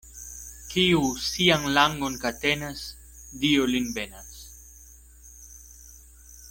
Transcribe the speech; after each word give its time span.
Kiu 0.69 1.01
sian 1.25 1.67
langon 1.75 2.17
katenas, 2.25 2.81
Dio 3.45 3.69
lin 3.75 3.93
benas. 3.99 4.43